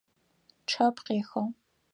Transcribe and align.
Чъэп 0.69 0.95
къехыгъ. 1.05 1.43